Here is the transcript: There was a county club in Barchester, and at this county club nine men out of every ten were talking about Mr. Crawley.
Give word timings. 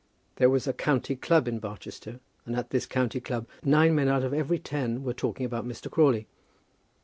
There 0.37 0.49
was 0.49 0.65
a 0.65 0.73
county 0.73 1.15
club 1.15 1.47
in 1.47 1.59
Barchester, 1.59 2.19
and 2.47 2.55
at 2.55 2.71
this 2.71 2.87
county 2.87 3.19
club 3.19 3.47
nine 3.61 3.93
men 3.93 4.07
out 4.07 4.23
of 4.23 4.33
every 4.33 4.57
ten 4.57 5.03
were 5.03 5.13
talking 5.13 5.45
about 5.45 5.63
Mr. 5.67 5.91
Crawley. 5.91 6.25